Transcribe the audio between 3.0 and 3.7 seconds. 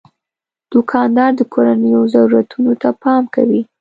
پام کوي.